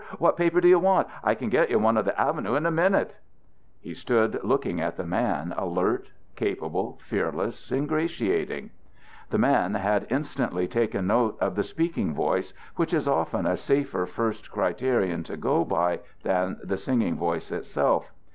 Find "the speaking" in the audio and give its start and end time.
11.53-12.15